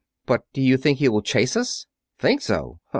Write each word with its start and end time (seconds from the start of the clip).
"But 0.25 0.51
do 0.51 0.61
you 0.61 0.77
think 0.77 0.97
he 0.97 1.09
will 1.09 1.21
chase 1.21 1.55
us?" 1.55 1.85
"Think 2.17 2.41
so? 2.41 2.79